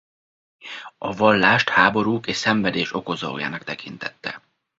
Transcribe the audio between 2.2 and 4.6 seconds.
és szenvedés okozójának tekintette.